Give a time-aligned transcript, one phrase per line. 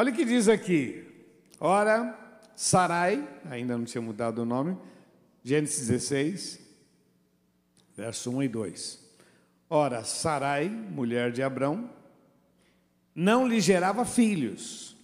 [0.00, 1.06] Olha o que diz aqui.
[1.60, 2.18] Ora,
[2.56, 4.74] Sarai, ainda não tinha mudado o nome,
[5.44, 6.58] Gênesis 16,
[7.94, 8.98] verso 1 e 2.
[9.68, 11.90] Ora, Sarai, mulher de Abrão,
[13.14, 14.96] não lhe gerava filhos.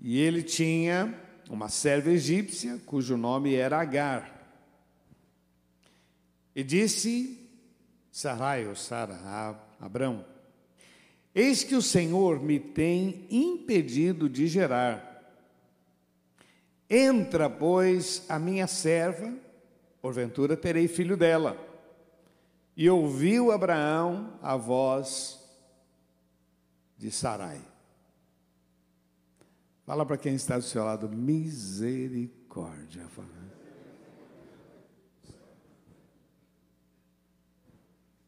[0.00, 1.16] E ele tinha
[1.48, 4.50] uma serva egípcia, cujo nome era Agar.
[6.56, 7.48] E disse
[8.10, 10.26] Sarai, ou Sara, Abrão,
[11.38, 15.38] Eis que o Senhor me tem impedido de gerar.
[16.90, 19.32] Entra, pois, a minha serva,
[20.02, 21.56] porventura terei filho dela.
[22.76, 25.38] E ouviu Abraão a voz
[26.96, 27.62] de Sarai.
[29.86, 33.06] Fala para quem está do seu lado, misericórdia.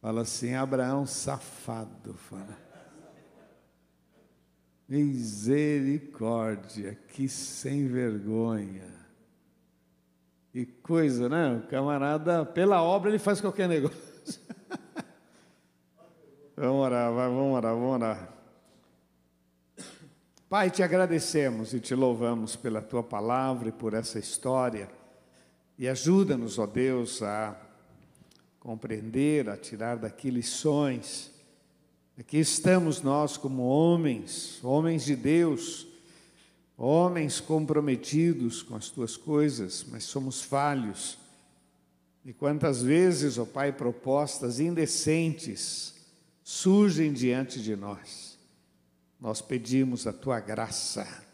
[0.00, 2.69] Fala assim, Abraão safado, fala.
[4.90, 8.90] Misericórdia, que sem vergonha.
[10.50, 11.58] Que coisa, né?
[11.58, 14.40] O camarada, pela obra, ele faz qualquer negócio.
[16.56, 18.34] vamos orar, vai, vamos orar, vamos orar.
[20.48, 24.90] Pai, te agradecemos e te louvamos pela tua palavra e por essa história.
[25.78, 27.56] E ajuda-nos, ó Deus, a
[28.58, 31.30] compreender, a tirar daqui lições
[32.20, 35.86] Aqui estamos nós como homens, homens de Deus,
[36.76, 41.16] homens comprometidos com as tuas coisas, mas somos falhos.
[42.22, 45.94] E quantas vezes, ó Pai, propostas indecentes
[46.44, 48.38] surgem diante de nós.
[49.18, 51.24] Nós pedimos a tua graça,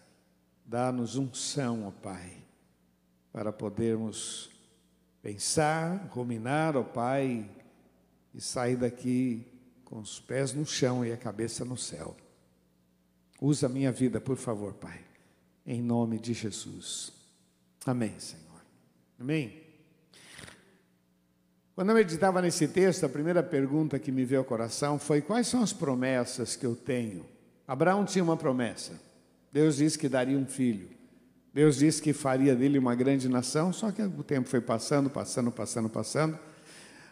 [0.64, 2.32] dá-nos unção, ó Pai,
[3.32, 4.50] para podermos
[5.20, 7.50] pensar, ruminar, ó Pai,
[8.32, 9.55] e sair daqui
[9.86, 12.14] com os pés no chão e a cabeça no céu.
[13.40, 15.00] Usa a minha vida, por favor, Pai,
[15.64, 17.12] em nome de Jesus.
[17.86, 18.60] Amém, Senhor.
[19.18, 19.62] Amém.
[21.74, 25.46] Quando eu meditava nesse texto, a primeira pergunta que me veio ao coração foi: quais
[25.46, 27.24] são as promessas que eu tenho?
[27.68, 29.00] Abraão tinha uma promessa.
[29.52, 30.88] Deus disse que daria um filho.
[31.52, 35.50] Deus disse que faria dele uma grande nação, só que o tempo foi passando, passando,
[35.50, 36.38] passando, passando.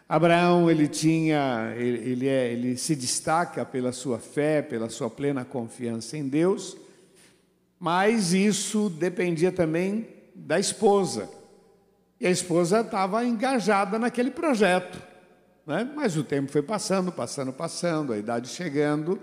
[0.07, 5.43] Abraão ele tinha, ele, ele, é, ele se destaca pela sua fé, pela sua plena
[5.43, 6.77] confiança em Deus,
[7.79, 11.27] mas isso dependia também da esposa.
[12.19, 15.01] E a esposa estava engajada naquele projeto.
[15.65, 15.89] Né?
[15.95, 19.19] Mas o tempo foi passando, passando, passando, a idade chegando,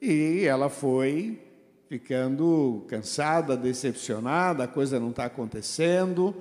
[0.00, 1.42] e ela foi
[1.88, 6.34] ficando cansada, decepcionada, a coisa não está acontecendo.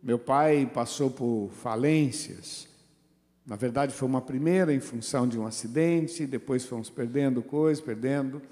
[0.00, 2.67] Meu pai passou por falências.
[3.48, 8.42] Na verdade, foi uma primeira em função de um acidente, depois fomos perdendo coisas, perdendo,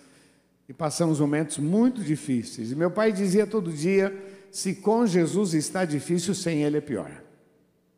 [0.66, 2.72] e passamos momentos muito difíceis.
[2.72, 4.10] E meu pai dizia todo dia:
[4.50, 7.10] se com Jesus está difícil, sem Ele é pior.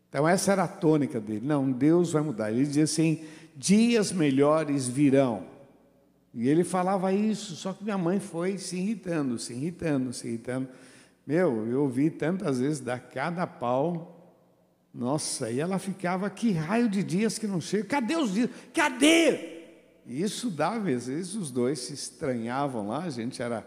[0.08, 1.47] Então, essa era a tônica dele.
[1.47, 2.50] Não, Deus vai mudar.
[2.50, 3.22] Ele dizia assim:
[3.56, 5.44] dias melhores virão.
[6.34, 10.69] E ele falava isso, só que minha mãe foi se irritando, se irritando, se irritando.
[11.25, 14.18] Meu, eu ouvi tantas vezes dar cada pau
[14.98, 18.50] nossa, e ela ficava, que raio de dias que não chega, cadê os dias?
[18.75, 19.59] Cadê?
[20.04, 23.64] E isso dava, às vezes os dois se estranhavam lá, a gente era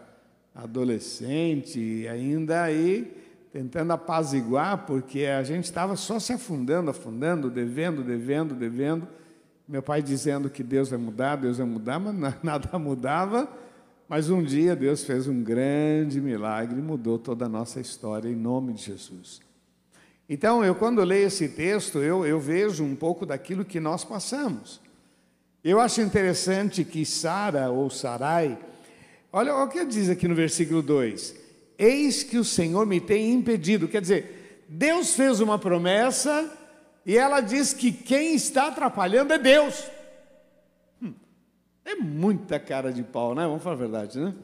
[0.54, 3.16] adolescente e ainda aí
[3.50, 9.08] tentando apaziguar, porque a gente estava só se afundando, afundando, devendo, devendo, devendo.
[9.66, 13.48] Meu pai dizendo que Deus vai mudar, Deus vai mudar, mas nada mudava.
[14.06, 18.74] Mas um dia Deus fez um grande milagre mudou toda a nossa história em nome
[18.74, 19.40] de Jesus.
[20.28, 24.80] Então, eu quando leio esse texto, eu, eu vejo um pouco daquilo que nós passamos.
[25.64, 28.58] Eu acho interessante que Sara ou Sarai,
[29.32, 31.34] olha o que diz aqui no versículo 2:
[31.78, 33.86] Eis que o Senhor me tem impedido.
[33.88, 36.50] Quer dizer, Deus fez uma promessa
[37.06, 39.84] e ela diz que quem está atrapalhando é Deus.
[41.00, 41.12] Hum,
[41.84, 43.46] é muita cara de pau, né?
[43.46, 44.34] Vamos falar a verdade, né?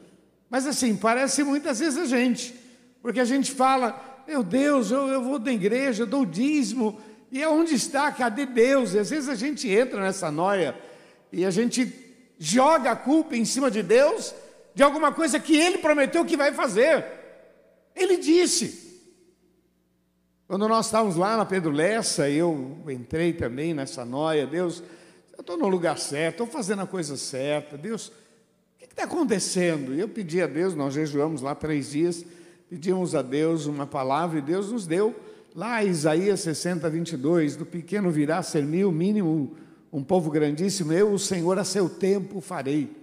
[0.49, 2.55] Mas assim, parece muitas vezes a gente,
[3.01, 7.73] porque a gente fala, meu Deus, eu, eu vou da igreja, dou dízimo, e onde
[7.73, 8.11] está?
[8.11, 8.93] Cadê Deus?
[8.93, 10.79] E às vezes a gente entra nessa noia
[11.33, 11.91] e a gente
[12.37, 14.35] joga a culpa em cima de Deus
[14.75, 17.03] de alguma coisa que Ele prometeu que vai fazer.
[17.95, 18.87] Ele disse.
[20.47, 24.83] Quando nós estávamos lá na Pedro Lessa, eu entrei também nessa noia, Deus,
[25.33, 28.11] eu estou no lugar certo, estou fazendo a coisa certa, Deus, o
[28.77, 29.95] que está acontecendo?
[29.95, 32.23] E eu pedi a Deus, nós jejuamos lá três dias,
[32.69, 35.15] pedimos a Deus uma palavra e Deus nos deu.
[35.55, 39.57] Lá, Isaías 60, 22, do pequeno virá ser mil, mínimo
[39.91, 42.95] um povo grandíssimo, eu, o Senhor, a seu tempo farei.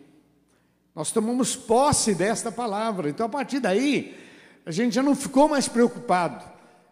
[0.95, 3.11] Nós tomamos posse desta palavra.
[3.11, 4.17] Então, a partir daí,
[4.65, 6.45] a gente já não ficou mais preocupado.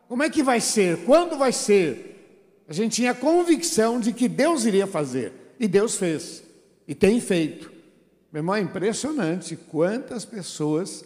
[0.08, 1.04] Como é que vai ser?
[1.04, 2.64] Quando vai ser?
[2.68, 5.54] A gente tinha convicção de que Deus iria fazer.
[5.60, 6.42] E Deus fez.
[6.88, 7.70] E tem feito.
[8.32, 11.04] Meu irmão, é impressionante quantas pessoas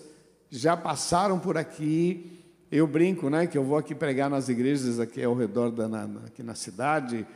[0.50, 2.38] já passaram por aqui.
[2.70, 6.04] Eu brinco, né, que eu vou aqui pregar nas igrejas aqui ao redor da na,
[6.26, 7.26] aqui na cidade,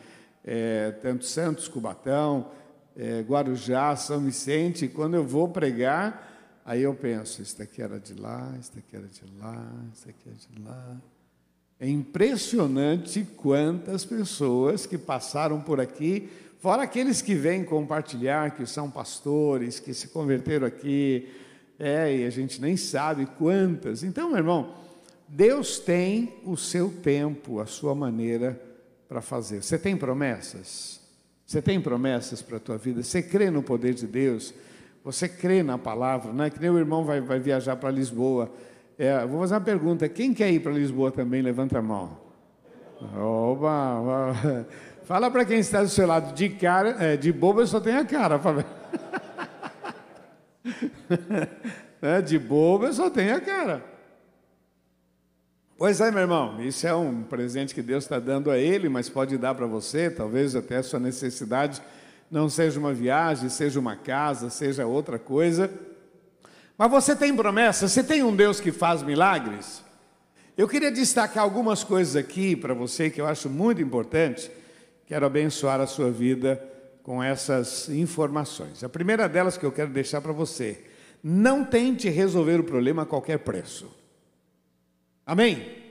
[0.44, 2.50] é, tanto Santos, Cubatão,
[2.96, 8.14] é, Guarujá, São Vicente, quando eu vou pregar, aí eu penso, isso daqui era de
[8.14, 10.96] lá, isso daqui era de lá, isso daqui é de lá.
[11.80, 16.28] É impressionante quantas pessoas que passaram por aqui,
[16.60, 21.28] fora aqueles que vêm compartilhar, que são pastores, que se converteram aqui,
[21.78, 24.02] é, e a gente nem sabe quantas.
[24.02, 24.74] Então, meu irmão,
[25.28, 28.60] Deus tem o seu tempo, a sua maneira
[29.08, 29.62] para fazer.
[29.62, 31.00] Você tem promessas?
[31.46, 33.02] Você tem promessas para a tua vida?
[33.02, 34.54] Você crê no poder de Deus?
[35.04, 36.32] Você crê na palavra?
[36.32, 38.50] Não é que nem o irmão vai, vai viajar para Lisboa.
[38.98, 41.42] É, vou fazer uma pergunta: quem quer ir para Lisboa também?
[41.42, 42.16] Levanta a mão.
[43.16, 44.34] Oba.
[45.04, 47.98] Fala para quem está do seu lado, de cara, é, de bobo eu só tenho
[47.98, 48.40] a cara.
[52.00, 53.84] é, de bobo eu só tenho a cara.
[55.76, 59.08] Pois é, meu irmão, isso é um presente que Deus está dando a ele, mas
[59.08, 61.82] pode dar para você, talvez até a sua necessidade
[62.30, 65.70] não seja uma viagem, seja uma casa, seja outra coisa.
[66.78, 69.82] Mas você tem promessa, você tem um Deus que faz milagres?
[70.56, 74.50] Eu queria destacar algumas coisas aqui para você que eu acho muito importante.
[75.06, 76.62] Quero abençoar a sua vida
[77.02, 78.84] com essas informações.
[78.84, 80.84] A primeira delas que eu quero deixar para você:
[81.22, 83.90] não tente resolver o problema a qualquer preço.
[85.26, 85.82] Amém?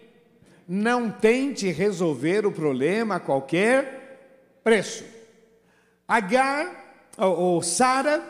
[0.68, 5.04] Não tente resolver o problema a qualquer preço.
[6.08, 8.24] Agar, ou, Sara,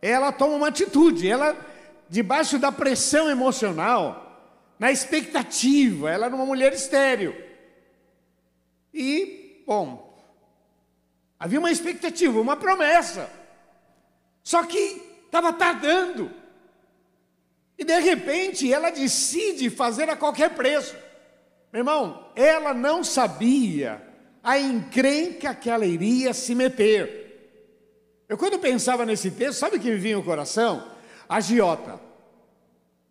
[0.00, 1.56] ela toma uma atitude, ela,
[2.08, 4.26] debaixo da pressão emocional,
[4.78, 7.34] na expectativa, ela era uma mulher estéril.
[8.92, 10.09] E, bom,
[11.40, 13.30] havia uma expectativa, uma promessa.
[14.44, 16.30] Só que estava tardando.
[17.78, 20.94] E de repente ela decide fazer a qualquer preço.
[21.72, 24.06] Meu irmão, ela não sabia
[24.42, 27.20] a encrenca que ela iria se meter.
[28.28, 30.88] Eu, quando pensava nesse texto, sabe o que me vinha no coração?
[31.28, 31.98] A giota.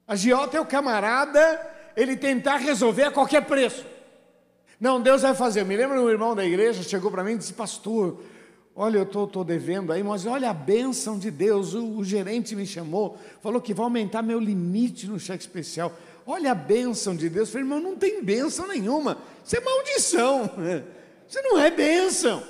[0.08, 3.86] A giota é o camarada, ele tentar resolver a qualquer preço.
[4.80, 5.62] Não, Deus vai fazer.
[5.62, 8.20] Eu me lembro um irmão da igreja chegou para mim e disse: Pastor,
[8.82, 11.74] Olha, eu estou devendo aí, mas olha a bênção de Deus.
[11.74, 15.92] O, o, gerente me chamou, falou que vai aumentar meu limite no cheque especial.
[16.26, 17.50] Olha a bênção de Deus.
[17.50, 19.18] Eu falei, irmão, não tem bênção nenhuma.
[19.44, 20.50] Isso é maldição.
[21.28, 22.42] Isso não é bênção.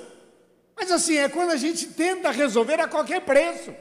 [0.76, 3.74] Mas assim, é quando a gente tenta resolver a qualquer preço.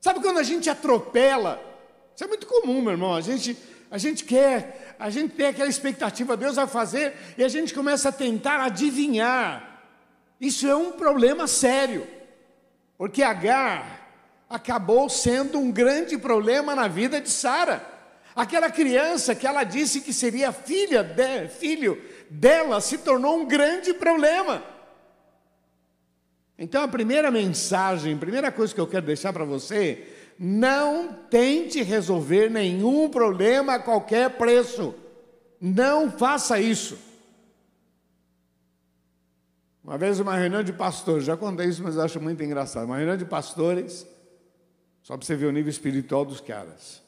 [0.00, 1.60] Sabe quando a gente atropela?
[2.14, 3.14] Isso é muito comum, meu irmão.
[3.14, 3.56] A gente,
[3.90, 8.10] a gente quer, a gente tem aquela expectativa, Deus vai fazer, e a gente começa
[8.10, 9.68] a tentar adivinhar
[10.40, 12.06] isso é um problema sério,
[12.96, 14.06] porque Agar
[14.48, 17.84] acabou sendo um grande problema na vida de Sara.
[18.34, 22.00] Aquela criança que ela disse que seria filha de, filho
[22.30, 24.62] dela se tornou um grande problema.
[26.56, 30.06] Então a primeira mensagem, a primeira coisa que eu quero deixar para você,
[30.38, 34.94] não tente resolver nenhum problema a qualquer preço.
[35.60, 36.96] Não faça isso.
[39.82, 42.84] Uma vez uma reunião de pastores, já contei isso, mas acho muito engraçado.
[42.84, 44.06] Uma reunião de pastores,
[45.02, 47.02] só para você ver o nível espiritual dos caras.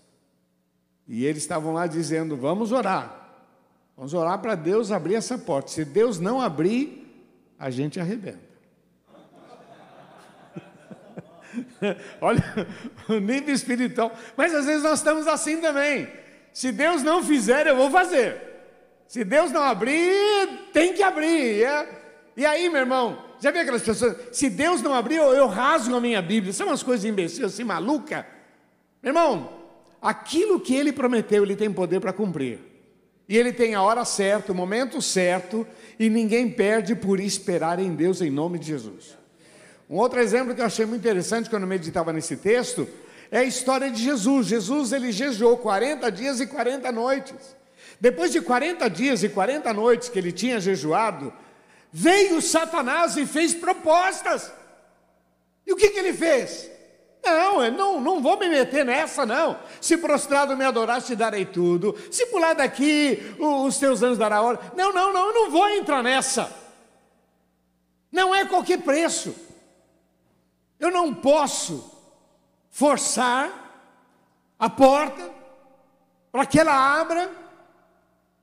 [1.07, 3.19] E eles estavam lá dizendo: vamos orar.
[3.97, 5.71] Vamos orar para Deus abrir essa porta.
[5.71, 7.07] Se Deus não abrir,
[7.59, 8.50] a gente arrebenta.
[12.21, 12.43] Olha
[13.09, 14.17] o nível espiritual.
[14.37, 16.09] Mas às vezes nós estamos assim também.
[16.53, 18.41] Se Deus não fizer, eu vou fazer.
[19.07, 21.65] Se Deus não abrir, tem que abrir.
[21.65, 22.01] É
[22.37, 24.17] e aí, meu irmão, já viu aquelas pessoas?
[24.33, 26.53] Se Deus não abrir, eu, eu rasgo a minha Bíblia.
[26.53, 28.27] São umas coisas imbecis, assim, maluca.
[29.03, 29.53] Meu irmão,
[30.01, 32.59] aquilo que ele prometeu, ele tem poder para cumprir.
[33.29, 35.67] E ele tem a hora certa, o momento certo,
[35.99, 39.17] e ninguém perde por esperar em Deus em nome de Jesus.
[39.91, 42.89] Um outro exemplo que eu achei muito interessante quando meditava nesse texto
[43.31, 44.47] é a história de Jesus.
[44.47, 47.57] Jesus ele jejuou 40 dias e 40 noites.
[48.01, 51.31] Depois de 40 dias e 40 noites que ele tinha jejuado,
[51.93, 54.53] Veio Satanás e fez propostas.
[55.67, 56.71] E o que, que ele fez?
[57.23, 59.59] Não, eu não, não vou me meter nessa, não.
[59.81, 61.97] Se prostrado me adorar, te darei tudo.
[62.11, 64.59] Se pular daqui, os teus anos dará hora.
[64.77, 66.51] Não, não, não, eu não vou entrar nessa.
[68.11, 69.35] Não é qualquer preço.
[70.81, 71.95] Eu não posso
[72.71, 73.71] forçar
[74.59, 75.31] a porta
[76.33, 77.31] para que ela abra,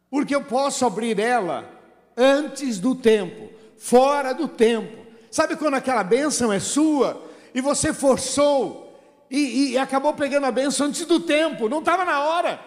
[0.09, 1.67] porque eu posso abrir ela
[2.15, 5.05] antes do tempo, fora do tempo.
[5.31, 8.87] Sabe quando aquela bênção é sua e você forçou
[9.29, 12.59] e, e acabou pegando a bênção antes do tempo, não estava na hora,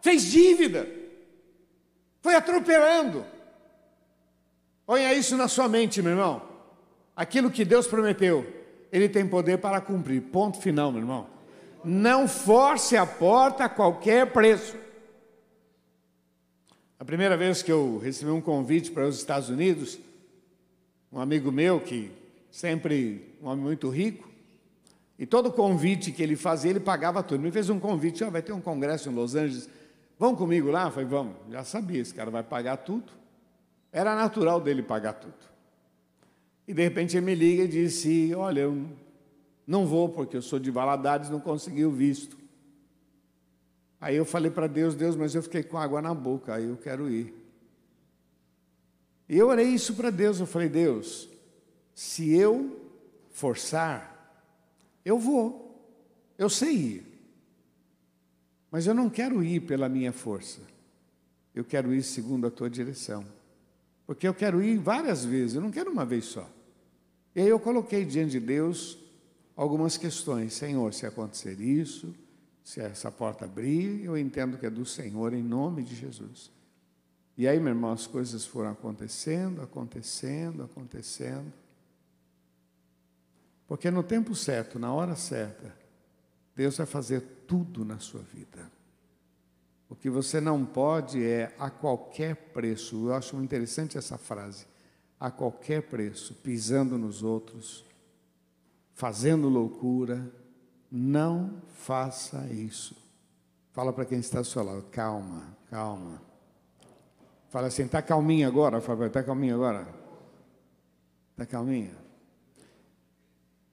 [0.00, 0.88] fez dívida,
[2.22, 3.24] foi atropelando.
[4.86, 6.42] Ponha isso na sua mente, meu irmão.
[7.14, 8.57] Aquilo que Deus prometeu,
[8.90, 10.22] Ele tem poder para cumprir.
[10.22, 11.26] Ponto final, meu irmão.
[11.84, 14.76] Não force a porta a qualquer preço.
[16.98, 19.98] A primeira vez que eu recebi um convite para os Estados Unidos,
[21.12, 22.10] um amigo meu que
[22.50, 24.28] sempre um homem muito rico,
[25.18, 27.40] e todo convite que ele fazia, ele pagava tudo.
[27.40, 29.68] Me fez um convite, oh, vai ter um congresso em Los Angeles,
[30.18, 30.86] vão comigo lá?
[30.86, 31.34] Eu falei, vamos.
[31.50, 33.12] Já sabia, esse cara vai pagar tudo.
[33.92, 35.34] Era natural dele pagar tudo.
[36.68, 38.86] E de repente ele me liga e disse, olha, eu
[39.66, 42.36] não vou porque eu sou de Valadares, não consegui o visto.
[43.98, 46.76] Aí eu falei para Deus, Deus, mas eu fiquei com água na boca, aí eu
[46.76, 47.34] quero ir.
[49.26, 51.26] E eu orei isso para Deus, eu falei, Deus,
[51.94, 52.78] se eu
[53.30, 54.44] forçar,
[55.06, 55.74] eu vou,
[56.36, 57.06] eu sei ir.
[58.70, 60.60] Mas eu não quero ir pela minha força,
[61.54, 63.24] eu quero ir segundo a tua direção.
[64.06, 66.57] Porque eu quero ir várias vezes, eu não quero uma vez só.
[67.34, 68.98] E aí eu coloquei diante de Deus
[69.56, 70.54] algumas questões.
[70.54, 72.14] Senhor, se acontecer isso,
[72.64, 76.50] se essa porta abrir, eu entendo que é do Senhor, em nome de Jesus.
[77.36, 81.52] E aí, meu irmão, as coisas foram acontecendo, acontecendo, acontecendo.
[83.66, 85.72] Porque no tempo certo, na hora certa,
[86.56, 88.70] Deus vai fazer tudo na sua vida.
[89.88, 93.06] O que você não pode é a qualquer preço.
[93.06, 94.66] Eu acho interessante essa frase.
[95.18, 97.84] A qualquer preço, pisando nos outros,
[98.94, 100.32] fazendo loucura,
[100.90, 102.96] não faça isso.
[103.72, 106.22] Fala para quem está ao seu lado, calma, calma.
[107.48, 109.88] Fala assim, está calminha agora, Fábio, está calminha agora?
[111.32, 111.96] Está calminha?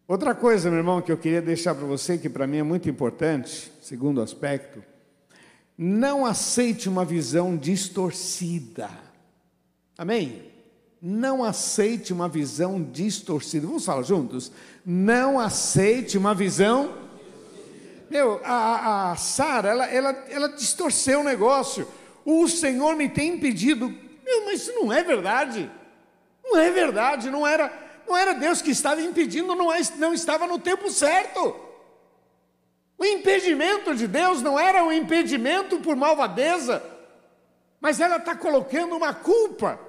[0.08, 2.88] Outra coisa, meu irmão, que eu queria deixar para você, que para mim é muito
[2.88, 4.84] importante, segundo aspecto,
[5.78, 8.90] não aceite uma visão distorcida.
[9.98, 10.55] Amém?
[11.02, 13.68] Não aceite uma visão distorcida.
[13.68, 14.52] Vamos falar juntos?
[14.86, 16.94] Não aceite uma visão.
[18.10, 21.88] Meu, a, a Sara, ela, ela, ela distorceu o negócio.
[22.24, 23.94] O Senhor me tem impedido.
[24.24, 25.70] Meu, mas isso não é verdade.
[26.44, 30.46] Não é verdade, não era não era Deus que estava impedindo, não, é, não estava
[30.46, 31.56] no tempo certo.
[32.98, 36.84] O impedimento de Deus não era um impedimento por malvadeza,
[37.82, 39.80] mas ela está colocando uma culpa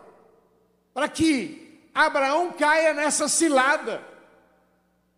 [0.96, 4.00] para que Abraão caia nessa cilada.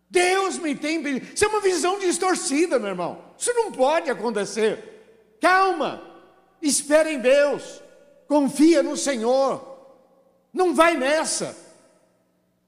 [0.09, 1.01] Deus me tem.
[1.33, 3.23] Isso é uma visão distorcida, meu irmão.
[3.37, 5.37] Isso não pode acontecer.
[5.39, 6.03] Calma,
[6.61, 7.81] espere em Deus,
[8.27, 9.65] confia no Senhor.
[10.51, 11.55] Não vai nessa.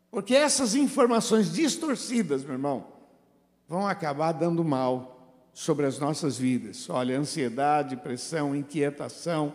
[0.09, 2.93] Porque essas informações distorcidas, meu irmão,
[3.67, 6.89] vão acabar dando mal sobre as nossas vidas.
[6.89, 9.51] Olha, ansiedade, pressão, inquietação.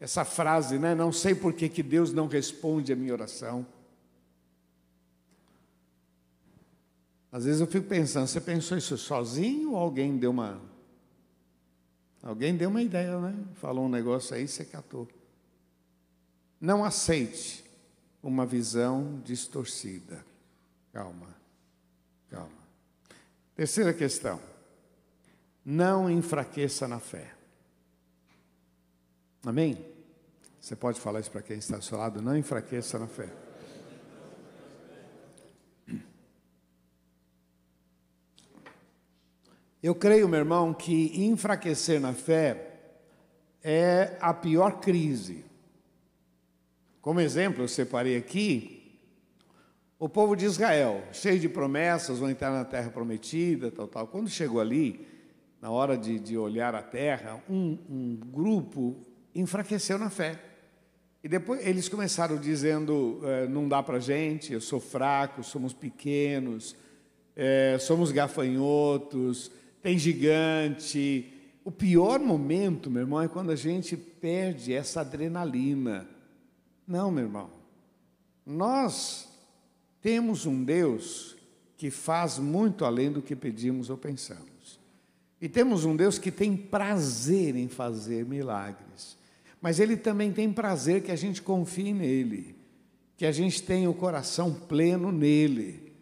[0.00, 0.94] Essa frase, né?
[0.94, 3.66] Não sei por que, que Deus não responde a minha oração.
[7.30, 10.60] Às vezes eu fico pensando, você pensou isso sozinho ou alguém deu uma.
[12.22, 13.34] Alguém deu uma ideia, né?
[13.54, 15.06] Falou um negócio aí, você catou.
[16.60, 17.64] Não aceite
[18.22, 20.24] uma visão distorcida.
[20.92, 21.34] Calma,
[22.30, 22.50] calma.
[23.54, 24.40] Terceira questão.
[25.64, 27.37] Não enfraqueça na fé.
[29.44, 29.84] Amém?
[30.60, 32.20] Você pode falar isso para quem está ao seu lado?
[32.20, 33.28] Não enfraqueça na fé.
[39.80, 42.80] Eu creio, meu irmão, que enfraquecer na fé
[43.62, 45.44] é a pior crise.
[47.00, 48.98] Como exemplo, eu separei aqui
[49.98, 54.06] o povo de Israel, cheio de promessas, vão entrar na terra prometida, tal, tal.
[54.08, 55.06] Quando chegou ali,
[55.60, 58.96] na hora de, de olhar a terra, um, um grupo
[59.40, 60.38] enfraqueceu na fé.
[61.22, 66.76] E depois eles começaram dizendo: é, não dá para gente, eu sou fraco, somos pequenos,
[67.34, 69.50] é, somos gafanhotos,
[69.82, 71.32] tem gigante.
[71.64, 76.08] O pior momento, meu irmão, é quando a gente perde essa adrenalina
[76.88, 77.50] não, meu irmão.
[78.46, 79.28] Nós
[80.00, 81.36] temos um Deus
[81.76, 84.80] que faz muito além do que pedimos ou pensamos.
[85.38, 89.17] E temos um Deus que tem prazer em fazer milagres.
[89.60, 92.56] Mas Ele também tem prazer que a gente confie nele,
[93.16, 95.92] que a gente tenha o coração pleno nele.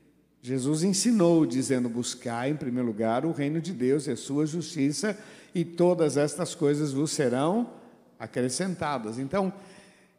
[0.43, 5.19] Jesus ensinou, dizendo: buscar em primeiro lugar o reino de Deus e a sua justiça,
[5.55, 7.71] e todas estas coisas vos serão
[8.19, 9.19] acrescentadas.
[9.19, 9.53] Então,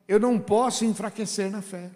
[0.08, 1.92] eu não posso enfraquecer na fé.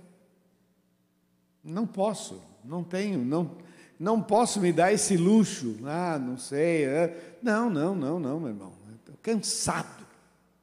[1.63, 3.57] Não posso, não tenho, não,
[3.99, 5.77] não posso me dar esse luxo.
[5.85, 6.85] Ah, não sei.
[6.85, 7.37] É.
[7.41, 8.73] Não, não, não, não, meu irmão.
[8.95, 10.00] Estou cansado,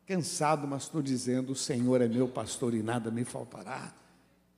[0.09, 3.93] cansado, mas estou dizendo: o Senhor é meu pastor e nada me faltará.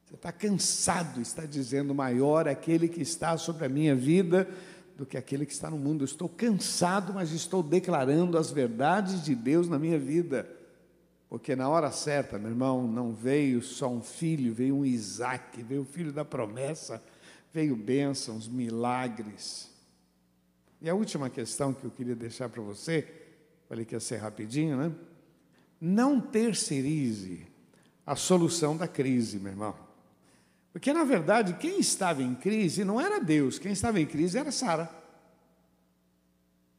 [0.07, 4.49] Você está cansado, está dizendo: maior é aquele que está sobre a minha vida
[4.97, 6.03] do que aquele que está no mundo.
[6.03, 10.49] Eu estou cansado, mas estou declarando as verdades de Deus na minha vida.
[11.29, 15.83] Porque na hora certa, meu irmão, não veio só um filho, veio um Isaac, veio
[15.83, 17.03] o filho da promessa,
[17.53, 19.71] veio bênçãos, milagres.
[20.83, 23.07] E a última questão que eu queria deixar para você,
[23.69, 24.93] falei que ia ser rapidinho, né?
[25.81, 27.47] Não terceirize
[28.05, 29.75] a solução da crise, meu irmão.
[30.73, 34.53] Porque, na verdade, quem estava em crise não era Deus, quem estava em crise era
[34.53, 34.91] Sara.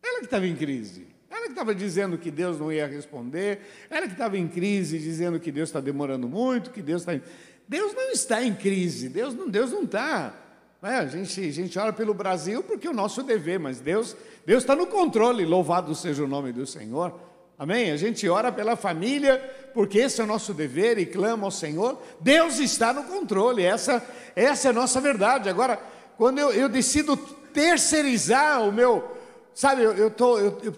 [0.02, 1.08] Ela que estava em crise.
[1.30, 5.40] Ela que estava dizendo que Deus não ia responder, ela que estava em crise, dizendo
[5.40, 7.20] que Deus está demorando muito, que Deus está.
[7.68, 10.36] Deus não está em crise, Deus não Deus não está.
[10.84, 14.16] É, a, gente, a gente ora pelo Brasil porque é o nosso dever, mas Deus
[14.46, 17.18] Deus está no controle, louvado seja o nome do Senhor.
[17.62, 17.92] Amém?
[17.92, 19.38] A gente ora pela família
[19.72, 22.02] porque esse é o nosso dever e clama ao Senhor.
[22.20, 24.04] Deus está no controle, essa,
[24.36, 25.48] essa é a nossa verdade.
[25.48, 25.80] Agora,
[26.18, 29.16] quando eu, eu decido terceirizar o meu,
[29.54, 30.74] sabe, eu, eu, tô, eu, eu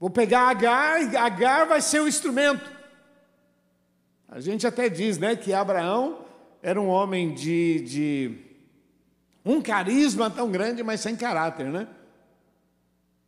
[0.00, 2.68] Vou pegar Agar e Agar vai ser o instrumento.
[4.28, 6.24] A gente até diz né, que Abraão
[6.60, 8.38] era um homem de, de
[9.44, 11.86] um carisma tão grande, mas sem caráter, né?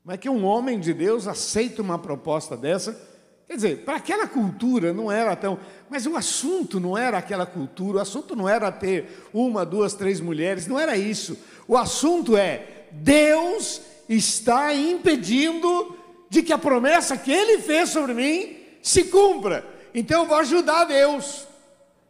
[0.09, 2.99] É que um homem de Deus aceita uma proposta dessa?
[3.47, 5.59] Quer dizer, para aquela cultura não era tão.
[5.89, 10.21] Mas o assunto não era aquela cultura, o assunto não era ter uma, duas, três
[10.21, 11.37] mulheres, não era isso.
[11.67, 15.97] O assunto é: Deus está impedindo
[16.29, 19.65] de que a promessa que ele fez sobre mim se cumpra.
[19.93, 21.47] Então eu vou ajudar Deus.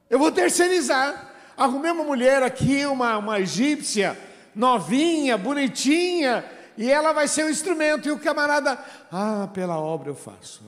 [0.09, 1.33] Eu vou terceirizar.
[1.57, 4.19] Arrumei uma mulher aqui, uma, uma egípcia,
[4.55, 6.45] novinha, bonitinha,
[6.81, 8.09] e ela vai ser o instrumento.
[8.09, 8.79] E o camarada,
[9.11, 10.63] ah, pela obra eu faço.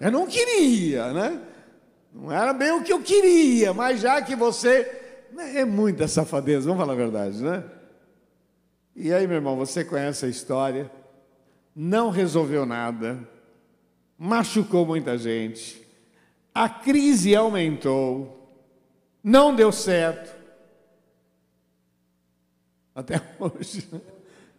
[0.00, 1.40] Eu não queria, né?
[2.12, 5.00] Não era bem o que eu queria, mas já que você.
[5.54, 7.64] É muita safadeza, vamos falar a verdade, né?
[8.94, 10.90] E aí, meu irmão, você conhece a história
[11.74, 13.18] não resolveu nada,
[14.18, 15.82] machucou muita gente,
[16.54, 18.60] a crise aumentou,
[19.24, 20.40] não deu certo.
[22.94, 23.88] Até hoje,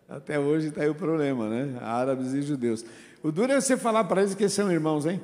[0.08, 1.78] até hoje está aí o problema, né?
[1.82, 2.86] Árabes e judeus.
[3.22, 5.22] O duro é você falar para eles que são irmãos, hein?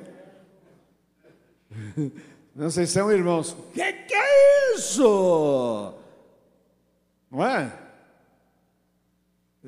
[2.54, 3.56] Não, vocês são irmãos.
[3.72, 5.94] Que, que é isso?
[7.30, 7.72] Não é?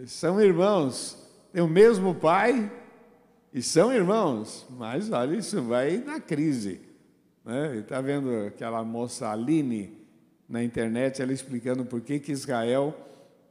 [0.07, 1.19] São irmãos
[1.53, 2.71] têm o mesmo pai
[3.53, 6.81] e são irmãos, mas olha, isso vai na crise.
[7.45, 7.77] Né?
[7.77, 9.99] Está vendo aquela moça Aline
[10.49, 12.95] na internet, ela explicando por que, que Israel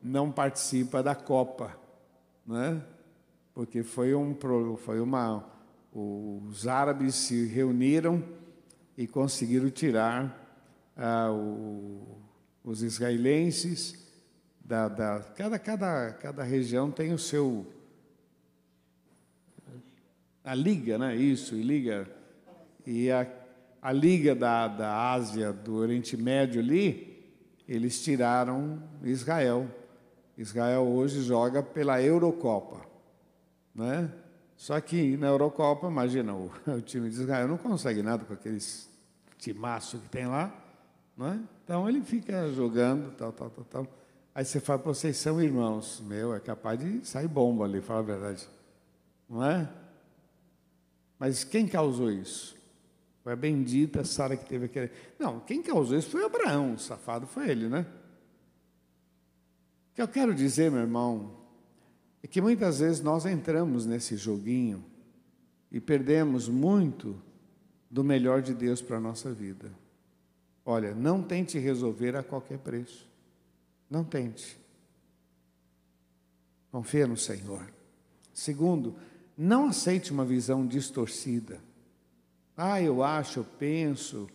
[0.01, 1.77] não participa da Copa.
[2.45, 2.81] Né?
[3.53, 4.35] Porque foi, um,
[4.77, 5.45] foi uma.
[5.93, 8.23] Os árabes se reuniram
[8.97, 10.37] e conseguiram tirar
[10.95, 12.17] ah, o,
[12.63, 14.07] os israelenses
[14.63, 17.65] da, da, cada, cada, cada região tem o seu
[20.43, 21.15] a Liga, né?
[21.15, 22.09] Isso, e Liga.
[22.85, 23.27] E a,
[23.81, 27.31] a Liga da, da Ásia, do Oriente Médio ali,
[27.67, 29.69] eles tiraram Israel.
[30.41, 32.81] Israel hoje joga pela Eurocopa,
[33.73, 34.11] né?
[34.55, 38.89] Só que na Eurocopa, imagina, o, o time de Israel não consegue nada com aqueles
[39.37, 40.53] timaço que tem lá,
[41.17, 41.39] né?
[41.63, 43.87] Então ele fica jogando, tal, tal, tal, tal.
[44.33, 46.01] Aí você fala, vocês são irmãos.
[46.05, 48.47] Meu, é capaz de sair bomba ali, fala a verdade.
[49.29, 49.69] Não é?
[51.19, 52.55] Mas quem causou isso?
[53.23, 54.91] Foi a bendita Sara que teve aquele.
[55.19, 57.85] Não, quem causou isso foi Abraão, o safado foi ele, né?
[59.91, 61.31] O que eu quero dizer, meu irmão,
[62.23, 64.83] é que muitas vezes nós entramos nesse joguinho
[65.71, 67.21] e perdemos muito
[67.89, 69.71] do melhor de Deus para a nossa vida.
[70.65, 73.09] Olha, não tente resolver a qualquer preço.
[73.89, 74.57] Não tente.
[76.71, 77.67] Confia no Senhor.
[78.33, 78.95] Segundo,
[79.37, 81.59] não aceite uma visão distorcida.
[82.55, 84.29] Ah, eu acho, eu penso.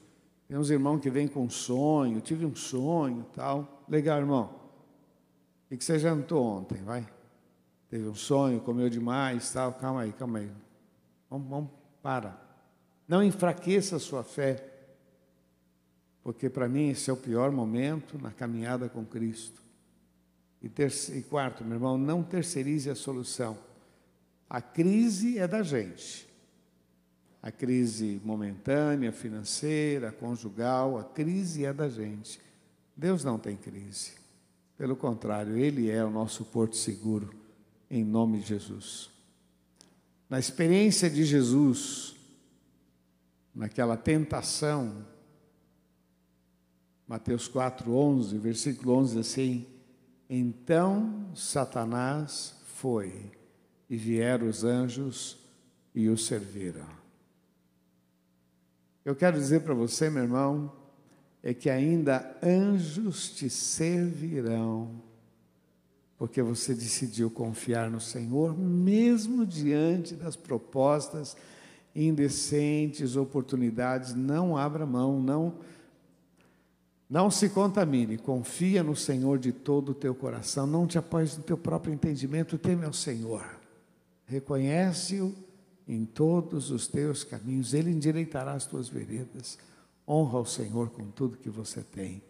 [0.47, 3.85] Tem uns irmãos que vêm com um sonho, tive um sonho tal.
[3.89, 4.66] Legal, irmão.
[5.71, 7.07] O que você jantou ontem, vai?
[7.89, 9.73] Teve um sonho, comeu demais, tal.
[9.75, 10.51] Calma aí, calma aí.
[11.29, 11.71] Vamos, vamos,
[12.03, 12.41] para.
[13.09, 14.73] Não enfraqueça a sua fé.
[16.23, 19.63] porque para mim esse é o pior momento na caminhada com Cristo.
[20.61, 23.57] E, terceiro, e quarto, meu irmão, não terceirize a solução.
[24.51, 26.29] A crise é da gente.
[27.41, 32.41] A crise momentânea, financeira, conjugal, a crise é da gente.
[32.97, 34.15] Deus não tem crise.
[34.77, 37.35] Pelo contrário, Ele é o nosso porto seguro,
[37.91, 39.11] em nome de Jesus.
[40.29, 42.15] Na experiência de Jesus,
[43.55, 45.07] naquela tentação,
[47.09, 49.67] Mateus 4, 11, versículo 11, assim:
[50.29, 53.31] Então Satanás foi,
[53.89, 55.39] e vieram os anjos
[55.95, 56.87] e o serviram.
[59.05, 60.73] Eu quero dizer para você, meu irmão,
[61.47, 65.01] é que ainda anjos te servirão,
[66.19, 71.37] porque você decidiu confiar no Senhor, mesmo diante das propostas
[71.95, 74.13] indecentes, oportunidades.
[74.13, 75.55] Não abra mão, não,
[77.09, 81.45] não se contamine, confia no Senhor de todo o teu coração, não te apoies no
[81.45, 83.47] teu próprio entendimento, teme ao Senhor,
[84.25, 85.33] reconhece-o
[85.87, 89.57] em todos os teus caminhos, Ele endireitará as tuas veredas.
[90.09, 92.23] Honra o Senhor com tudo que você tem,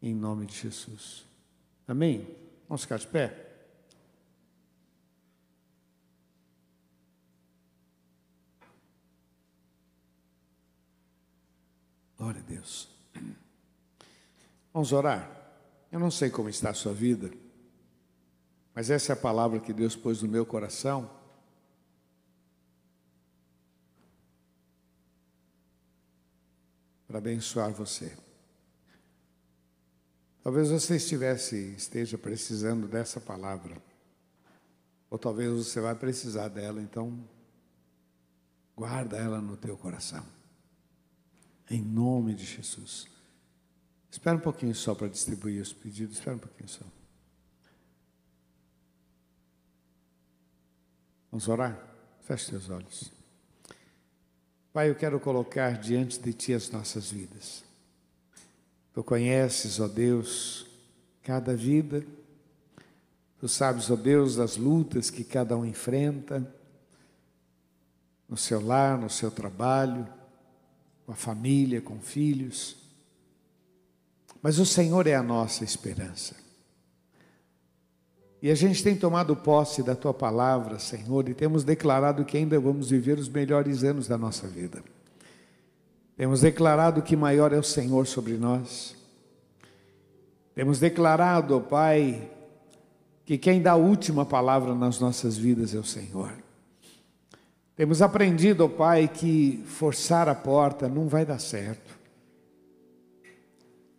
[0.00, 1.24] em nome de Jesus.
[1.86, 2.26] Amém?
[2.68, 3.48] Vamos ficar de pé?
[12.18, 12.88] Glória a Deus.
[14.72, 15.30] Vamos orar.
[15.90, 17.30] Eu não sei como está a sua vida,
[18.74, 21.21] mas essa é a palavra que Deus pôs no meu coração
[27.12, 28.16] para abençoar você.
[30.42, 33.76] Talvez você estivesse, esteja precisando dessa palavra,
[35.10, 37.22] ou talvez você vai precisar dela, então
[38.74, 40.24] guarda ela no teu coração.
[41.68, 43.06] Em nome de Jesus.
[44.10, 46.84] Espera um pouquinho só para distribuir os pedidos, espera um pouquinho só.
[51.30, 51.78] Vamos orar?
[52.22, 53.21] Feche teus olhos.
[54.72, 57.62] Pai, eu quero colocar diante de Ti as nossas vidas.
[58.94, 60.66] Tu conheces, ó Deus,
[61.22, 62.02] cada vida.
[63.38, 66.46] Tu sabes, ó Deus, das lutas que cada um enfrenta,
[68.26, 70.08] no seu lar, no seu trabalho,
[71.04, 72.76] com a família, com filhos.
[74.40, 76.34] Mas o Senhor é a nossa esperança.
[78.42, 82.58] E a gente tem tomado posse da tua palavra, Senhor, e temos declarado que ainda
[82.58, 84.82] vamos viver os melhores anos da nossa vida.
[86.16, 88.96] Temos declarado que maior é o Senhor sobre nós.
[90.56, 92.28] Temos declarado, Pai,
[93.24, 96.32] que quem dá a última palavra nas nossas vidas é o Senhor.
[97.76, 101.96] Temos aprendido, Pai, que forçar a porta não vai dar certo.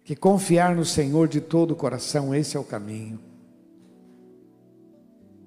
[0.04, 3.32] Que confiar no Senhor de todo o coração, esse é o caminho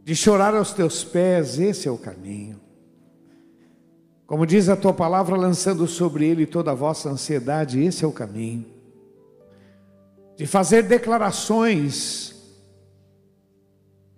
[0.07, 2.61] de chorar aos teus pés, esse é o caminho.
[4.25, 8.13] Como diz a tua palavra, lançando sobre ele toda a vossa ansiedade, esse é o
[8.13, 8.65] caminho.
[10.37, 12.37] De fazer declarações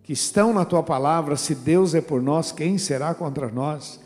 [0.02, 3.98] que estão na tua palavra, se Deus é por nós, quem será contra nós?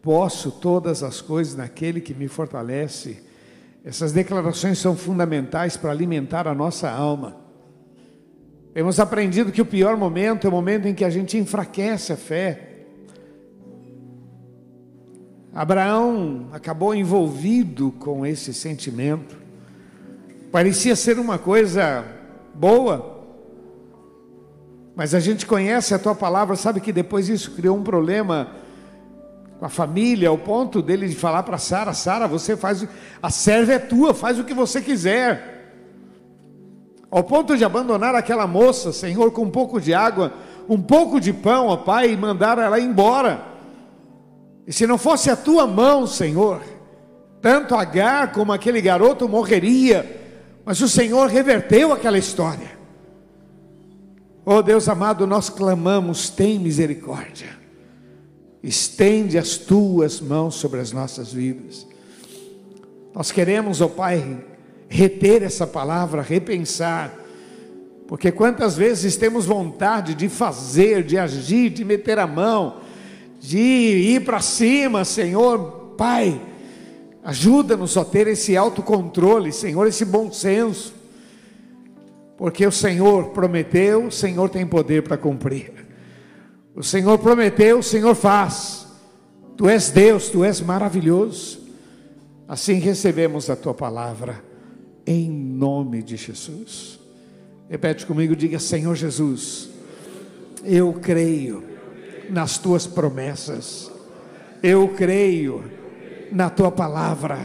[0.00, 3.22] Posso todas as coisas naquele que me fortalece.
[3.84, 7.47] Essas declarações são fundamentais para alimentar a nossa alma.
[8.78, 12.16] Temos aprendido que o pior momento é o momento em que a gente enfraquece a
[12.16, 12.84] fé.
[15.52, 19.36] Abraão acabou envolvido com esse sentimento.
[20.52, 22.04] Parecia ser uma coisa
[22.54, 23.26] boa,
[24.94, 28.52] mas a gente conhece a tua palavra, sabe que depois isso criou um problema
[29.58, 32.86] com a família, ao ponto dele de falar para Sara: Sara, você faz,
[33.20, 35.57] a serva é tua, faz o que você quiser
[37.10, 40.32] ao ponto de abandonar aquela moça, Senhor, com um pouco de água,
[40.68, 43.42] um pouco de pão, ó Pai, e mandar ela embora.
[44.66, 46.60] E se não fosse a tua mão, Senhor,
[47.40, 50.16] tanto Agar como aquele garoto morreria,
[50.64, 52.78] mas o Senhor reverteu aquela história.
[54.44, 57.48] Oh Deus amado, nós clamamos, tem misericórdia,
[58.62, 61.86] estende as tuas mãos sobre as nossas vidas.
[63.14, 64.44] Nós queremos, ó oh Pai,
[64.88, 67.14] reter essa palavra, repensar.
[68.06, 72.78] Porque quantas vezes temos vontade de fazer, de agir, de meter a mão,
[73.38, 76.40] de ir para cima, Senhor, Pai,
[77.22, 80.94] ajuda-nos a ter esse autocontrole, Senhor, esse bom senso.
[82.36, 85.72] Porque o Senhor prometeu, o Senhor tem poder para cumprir.
[86.74, 88.86] O Senhor prometeu, o Senhor faz.
[89.56, 91.66] Tu és Deus, tu és maravilhoso.
[92.46, 94.47] Assim recebemos a tua palavra
[95.08, 97.00] em nome de Jesus.
[97.70, 99.70] Repete comigo, diga: Senhor Jesus,
[100.62, 101.64] eu creio
[102.28, 103.90] nas tuas promessas,
[104.62, 105.64] eu creio
[106.30, 107.38] na tua palavra,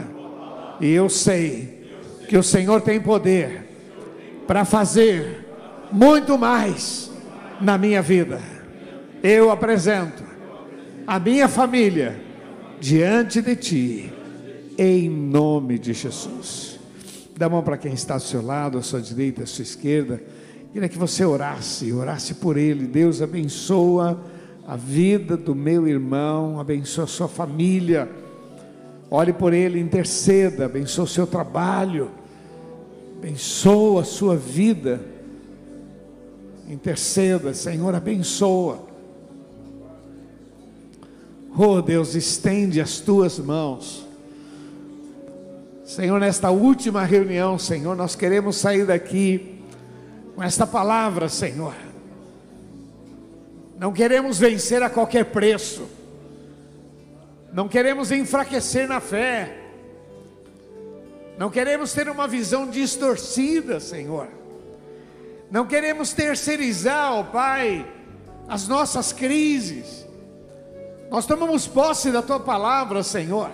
[0.78, 1.88] e eu sei
[2.28, 3.66] que o Senhor tem poder
[4.46, 5.46] para fazer
[5.90, 7.10] muito mais
[7.62, 8.42] na minha vida.
[9.22, 10.22] Eu apresento
[11.06, 12.20] a minha família
[12.78, 14.12] diante de ti,
[14.76, 16.73] em nome de Jesus.
[17.36, 20.22] Dá a mão para quem está ao seu lado, à sua direita, à sua esquerda.
[20.72, 22.86] Queria que você orasse, orasse por ele.
[22.86, 24.20] Deus abençoa
[24.66, 28.08] a vida do meu irmão, abençoa a sua família.
[29.10, 32.10] Ore por ele, interceda, abençoa o seu trabalho,
[33.18, 35.00] abençoa a sua vida.
[36.68, 38.80] Interceda, Senhor, abençoa.
[41.56, 44.06] Oh Deus, estende as tuas mãos.
[45.84, 49.62] Senhor, nesta última reunião, Senhor, nós queremos sair daqui
[50.34, 51.74] com esta palavra, Senhor.
[53.78, 55.86] Não queremos vencer a qualquer preço.
[57.52, 59.58] Não queremos enfraquecer na fé.
[61.36, 64.28] Não queremos ter uma visão distorcida, Senhor.
[65.50, 67.86] Não queremos terceirizar, ó Pai,
[68.48, 70.06] as nossas crises.
[71.10, 73.50] Nós tomamos posse da tua palavra, Senhor.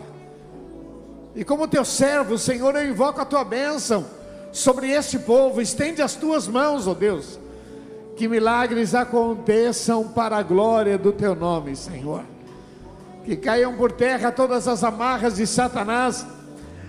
[1.34, 4.04] E como teu servo, Senhor, eu invoco a tua bênção
[4.52, 5.60] sobre este povo.
[5.60, 7.38] Estende as tuas mãos, ó Deus.
[8.16, 12.24] Que milagres aconteçam para a glória do teu nome, Senhor.
[13.24, 16.26] Que caiam por terra todas as amarras de Satanás,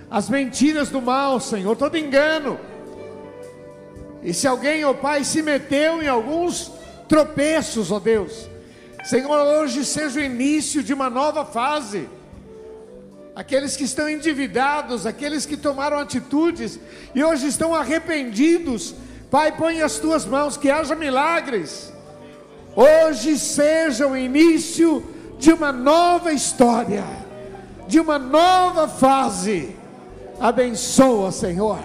[0.10, 2.60] as mentiras do mal, Senhor, todo engano.
[4.24, 6.72] E se alguém, ó Pai, se meteu em alguns
[7.08, 8.50] tropeços, ó Deus,
[9.04, 12.08] Senhor, hoje seja o início de uma nova fase
[13.36, 16.80] aqueles que estão endividados, aqueles que tomaram atitudes
[17.16, 18.94] e hoje estão arrependidos.
[19.30, 21.92] Pai, põe as tuas mãos, que haja milagres.
[22.76, 25.04] Hoje seja o início
[25.40, 27.06] de uma nova história,
[27.88, 29.76] de uma nova fase.
[30.40, 31.80] Abençoa, Senhor,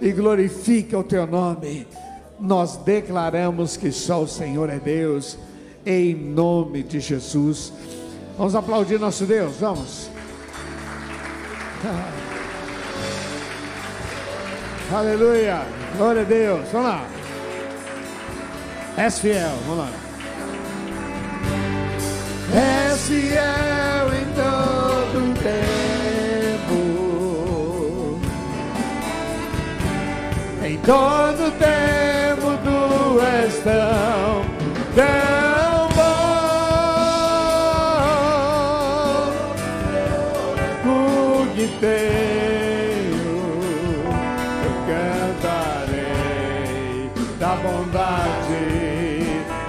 [0.00, 1.86] e glorifica o teu nome.
[2.38, 5.38] Nós declaramos que só o Senhor é Deus,
[5.84, 7.72] em nome de Jesus.
[8.36, 10.15] Vamos aplaudir nosso Deus, vamos.
[14.92, 15.62] Aleluia.
[15.96, 16.68] Glória a Deus.
[16.72, 17.04] Vamos lá.
[18.96, 19.58] És fiel.
[19.66, 19.90] Vamos lá.
[22.54, 25.76] És fiel em todo tempo.
[30.64, 33.54] Em todo tempo tu és
[41.80, 43.26] tenho,
[44.64, 48.64] eu cantarei da bondade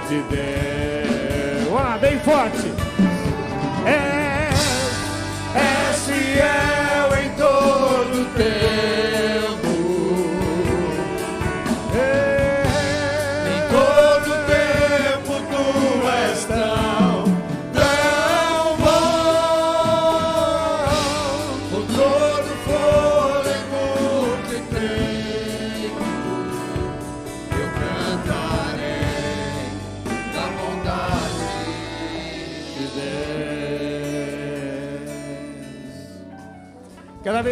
[0.08, 1.72] de Deus.
[1.72, 2.67] Lá, bem forte.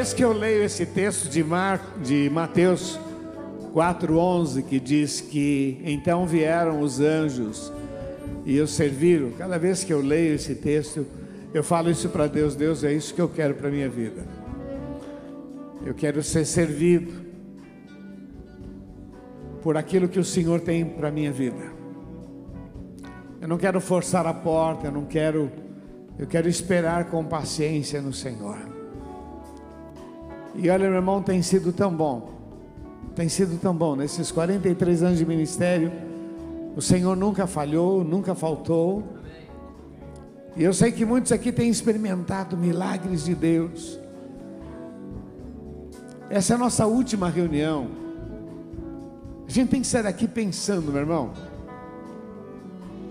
[0.07, 2.97] Vez que eu leio esse texto de, Mar, de Mateus
[3.75, 7.73] 4,11, que diz que então vieram os anjos
[8.45, 11.05] e os serviram, cada vez que eu leio esse texto,
[11.53, 14.25] eu falo isso para Deus: Deus, é isso que eu quero para a minha vida.
[15.85, 17.13] Eu quero ser servido
[19.61, 21.73] por aquilo que o Senhor tem para a minha vida.
[23.41, 25.51] Eu não quero forçar a porta, eu não quero,
[26.17, 28.76] eu quero esperar com paciência no Senhor.
[30.59, 32.31] E olha, meu irmão, tem sido tão bom,
[33.15, 35.93] tem sido tão bom, nesses 43 anos de ministério,
[36.75, 39.03] o Senhor nunca falhou, nunca faltou.
[40.57, 43.99] E eu sei que muitos aqui têm experimentado milagres de Deus.
[46.29, 47.89] Essa é a nossa última reunião.
[49.47, 51.33] A gente tem que sair daqui pensando, meu irmão.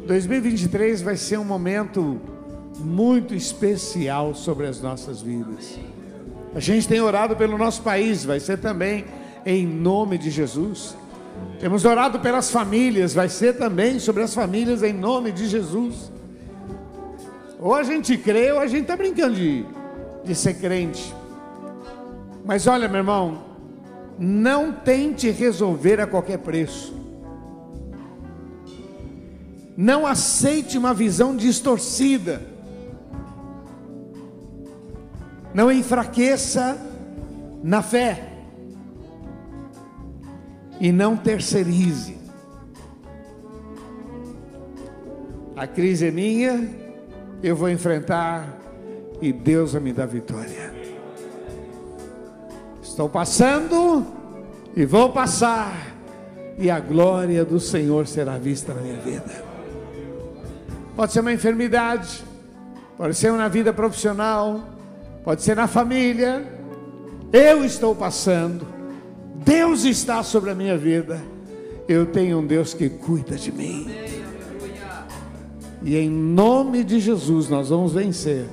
[0.05, 2.19] 2023 vai ser um momento
[2.79, 5.79] muito especial sobre as nossas vidas.
[6.55, 9.03] A gente tem orado pelo nosso país, vai ser também
[9.45, 10.95] em nome de Jesus.
[11.59, 16.09] Temos orado pelas famílias, vai ser também sobre as famílias em nome de Jesus.
[17.59, 19.65] Ou a gente crê, ou a gente está brincando de,
[20.23, 21.13] de ser crente.
[22.45, 23.43] Mas olha, meu irmão,
[24.17, 26.95] Não tente resolver a qualquer preço.
[29.75, 32.54] Não aceite uma visão distorcida.
[35.55, 36.77] Não enfraqueça
[37.63, 38.27] na fé.
[40.81, 42.17] E não terceirize.
[45.55, 46.69] A crise é minha,
[47.41, 48.59] eu vou enfrentar
[49.21, 50.73] e Deus vai me dar vitória.
[52.83, 54.05] Estou passando
[54.75, 55.95] e vou passar,
[56.57, 59.45] e a glória do Senhor será vista na minha vida.
[60.97, 62.25] Pode ser uma enfermidade,
[62.97, 64.74] pode ser na vida profissional,
[65.25, 66.45] pode ser na família.
[67.33, 68.65] Eu estou passando,
[69.43, 71.21] Deus está sobre a minha vida.
[71.87, 73.87] Eu tenho um Deus que cuida de mim.
[75.81, 78.45] E em nome de Jesus nós vamos vencer.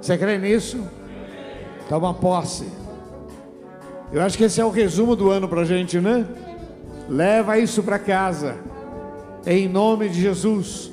[0.00, 0.84] Você crê nisso?
[1.88, 2.66] Toma posse.
[4.12, 6.26] Eu acho que esse é o resumo do ano para a gente, né?
[7.08, 8.56] Leva isso para casa,
[9.46, 10.92] em nome de Jesus.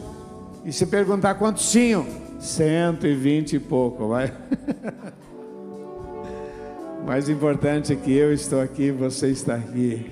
[0.63, 2.05] E se perguntar quantos tinham,
[2.45, 4.31] 120 e pouco, vai.
[7.05, 10.11] Mais importante é que eu estou aqui, você está aqui.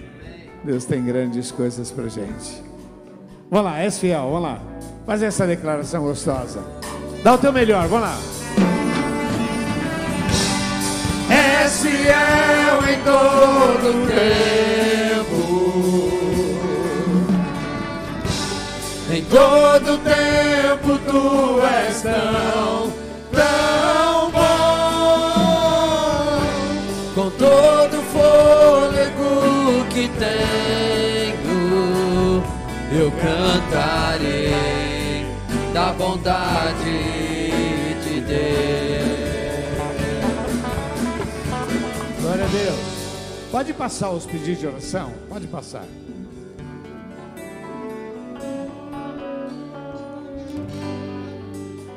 [0.63, 2.63] Deus tem grandes coisas para gente.
[3.49, 4.61] Vamos lá, és fiel, vamos lá.
[5.05, 6.63] Faz essa declaração gostosa.
[7.23, 8.17] Dá o teu melhor, vamos lá.
[11.29, 14.23] És fiel em todo tempo.
[19.11, 21.61] Em todo tempo tu
[22.03, 22.93] tão,
[23.31, 24.41] tão bom.
[27.15, 31.43] Com todo o fôlego que tenho,
[32.91, 34.53] eu cantarei
[35.73, 37.51] da bondade
[38.03, 39.23] de Deus.
[42.21, 42.93] Glória a Deus.
[43.49, 45.13] Pode passar os pedidos de oração?
[45.29, 45.85] Pode passar.